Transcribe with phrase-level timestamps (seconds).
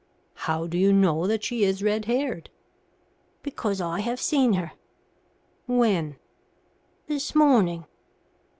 [0.33, 2.49] "How do you know that she is red haired?"
[3.43, 4.71] "Because I have seen her."
[5.67, 6.15] "When?"
[7.05, 7.85] "This morning."